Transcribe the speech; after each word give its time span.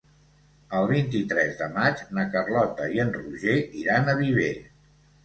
El 0.77 0.85
vint-i-tres 0.91 1.51
de 1.59 1.67
maig 1.75 2.01
na 2.19 2.25
Carlota 2.37 2.87
i 2.97 3.03
en 3.05 3.13
Roger 3.19 3.59
iran 3.83 4.11
a 4.11 4.17
Viver. 4.23 4.49